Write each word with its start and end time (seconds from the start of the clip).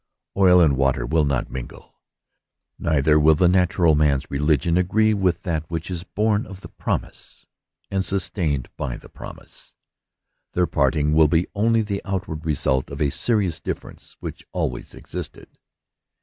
Oil 0.35 0.61
and 0.61 0.77
water 0.77 1.05
will 1.05 1.25
not 1.25 1.51
mingle, 1.51 1.93
neither 2.79 3.19
will 3.19 3.35
the 3.35 3.47
natural 3.47 3.93
man's 3.93 4.31
religion 4.31 4.75
agree 4.75 5.13
with 5.13 5.43
that 5.43 5.69
which 5.69 5.91
is 5.91 6.03
born 6.03 6.47
of 6.47 6.61
the 6.61 6.69
promise^ 6.69 7.45
and 7.91 8.03
sustained 8.03 8.67
by 8.77 8.97
the 8.97 9.09
promise. 9.09 9.75
Their 10.53 10.65
parting 10.65 11.13
will 11.13 11.27
be 11.27 11.45
only 11.53 11.83
the 11.83 12.01
outward 12.03 12.47
result 12.47 12.89
of 12.89 12.99
a 12.99 13.11
serious 13.11 13.59
difference 13.59 14.17
which 14.19 14.43
always 14.53 14.95
existed. 14.95 15.59